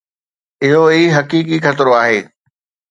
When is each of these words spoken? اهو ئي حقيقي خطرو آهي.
اهو 0.63 0.83
ئي 0.93 1.03
حقيقي 1.17 1.57
خطرو 1.65 1.91
آهي. 2.03 2.19